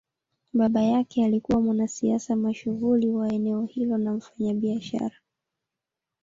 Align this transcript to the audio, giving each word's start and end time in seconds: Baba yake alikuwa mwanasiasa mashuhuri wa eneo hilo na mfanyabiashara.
Baba 0.53 0.83
yake 0.83 1.25
alikuwa 1.25 1.61
mwanasiasa 1.61 2.35
mashuhuri 2.35 3.07
wa 3.07 3.27
eneo 3.33 3.65
hilo 3.65 3.97
na 3.97 4.13
mfanyabiashara. 4.13 5.15